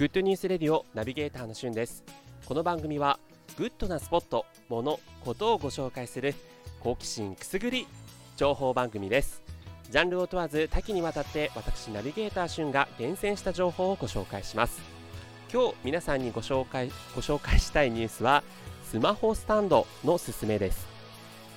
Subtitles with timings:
[0.00, 2.02] グッドニュースレディオナビゲーターのしゅんです。
[2.46, 3.18] この番組は
[3.58, 6.34] グッドなスポット、もの、ことをご紹介する
[6.82, 7.86] 好奇心くすぐり
[8.38, 9.42] 情報番組です。
[9.90, 14.80] ジャンルを問わず多岐にわたって私ナビゲーターしゅんが厳選した情報をご紹介します。
[15.52, 18.42] 今日皆さんにご紹介ご紹介したいニュースは
[18.90, 20.89] スマホスタンドのすすめです。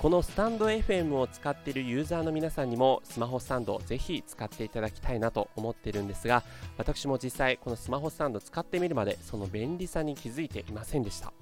[0.04, 6.42] このスタンド FM を使っているユーザーの皆さんにもスマホスタンドをぜひ使っていただきたいなと思っているんですが
[6.76, 11.32] 私も実際このスマホスタンド使ってみるまでその便利さに気づいていませんでした。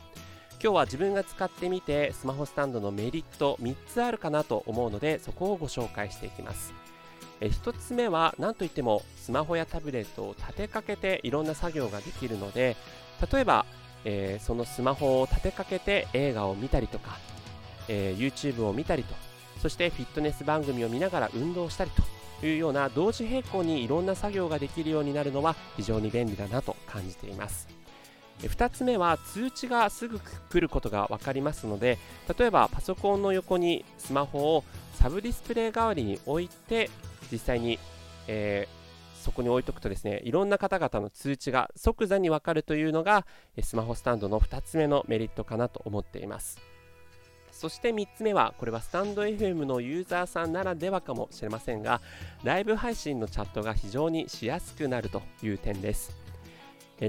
[0.62, 6.72] 今日は自分が使ってみてスマホスタンドのメリット3つあるかなと思うのでそこをご紹介していきます。
[7.40, 12.76] え1つ目は何といってもスマホやタブレットを立てかけていろんな作業ができるので
[13.32, 13.66] 例えば、
[14.04, 17.18] えー、そのスマホを立てかけて映画を見たりとか
[17.88, 19.14] えー、YouTube を見たりと
[19.60, 21.90] そしてフィットネス番組を見ながら運動したり
[22.40, 27.68] というような同時並行にいろんな作業ができるようになるのは非常に便利だなと感じています。
[28.40, 31.98] 2つ目は通知がすぐ来ることが分かりますので
[32.36, 36.90] 例えばパソコンの横にスマホをサブディスプレイ代わりに置いて
[37.30, 37.78] 実際に、
[38.26, 43.26] えー、そこに置いとくとですねいろんな方々の通知が即座に分かるというのが
[43.62, 46.71] スマホスタンドの2つ目のメリットかなと思っています。
[47.52, 52.00] そして3つ目はこれはスタンド FM のユーザーさんならではかもしれませんが
[52.42, 56.22] ライブ配信のチャットが非常にしやすくなるという点です。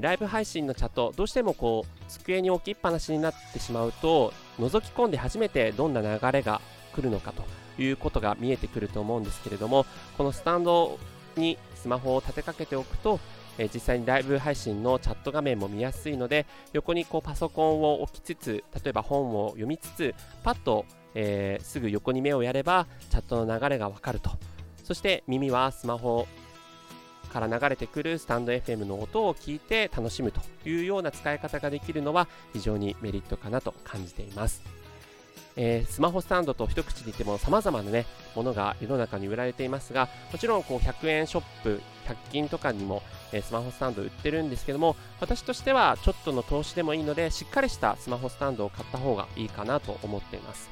[0.00, 6.60] ライブ配信のチャットどうしてもこう机に置きっぱなしになってしまうと覗き込んで初めてどんな流れが
[6.94, 7.44] 来るのかと
[7.80, 9.86] いうことが見えてくると思うんですけれども
[10.18, 10.98] このスタンド
[11.36, 13.20] にスマホを立てかけておくと
[13.58, 24.30] え実際にライブ配信のチャット画面も見やすいので横にこうパソコンを置きつつ例えば本を読みつつパッと、えー、すぐ横に目をやればチャットの流れがわかると
[24.82, 26.26] そして耳はスマホ
[27.32, 34.83] から流れてくるスタンド FM の音を聞いて楽しむというような使い方ができるのは非常にメリットかなと感じています。
[35.56, 50.70] えー、スマホスタンドと一口に言っても様々なね、ものが世の中に売られていますが、もちろんこう100円ショップ、100均とかにも、えー、スマホスタンド売ってるんですけども、私としてはちょっとの投資でもいいので、しっかりしたスマホスタンドを買った方がいいかなと思っています。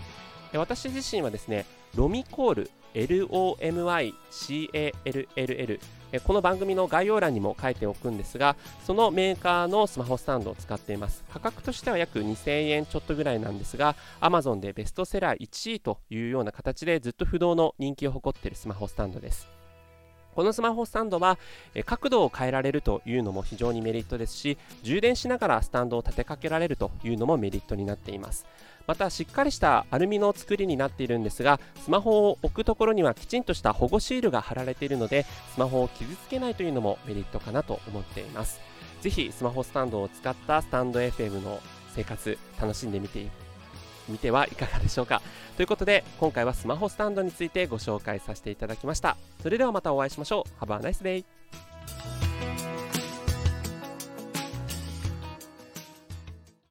[0.59, 4.13] 私自身はですね、ロミコール LOMICALLL
[6.25, 8.55] この番組の概要欄にも書いておくんですが
[8.85, 11.25] そのメーカーのスマホスタンドを使っています。
[11.33, 19.62] 価格としては約2000円ちょっとぐらいなんですが Amazon でベストセラー1位というような形でずっと不動の人気を誇っているスマホスタンドです。
[20.35, 21.39] このスマホスタンドは
[21.85, 28.47] 角度を変えられるというのも非常にメリットですし充電しながらスタンドを立てかけられるというのもメリットになっています。
[28.87, 38.61] またしっかりしたアルミの作りになっているんですがスマホを置くところにはきちんとした保護シールが貼られているのでスマホを傷つけないというのもメリットかなと思っています。
[39.01, 41.61] ぜひスマホスタンドを使ったスタンド FM の
[41.95, 43.27] 生活楽しんでみて
[44.13, 45.23] みてはいかがでしょうか。
[45.57, 49.17] ということで今回はスマホスタンドについてご紹介させていただきました。
[49.43, 50.65] それではまたお会いしましょう。
[50.65, 51.25] Have a nice day